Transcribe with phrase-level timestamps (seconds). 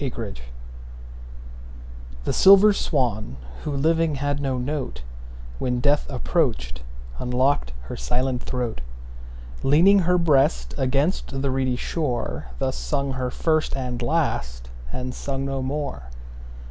[0.03, 0.39] 6 Autoplay
[2.23, 5.03] The silver swan, who living had no note,
[5.59, 6.81] When death approach'd,
[7.19, 8.81] unlock'd her silent throat;
[9.61, 15.45] Leaning her breast against the reedy shore, Thus sung her first and last, and sung
[15.45, 16.05] no more.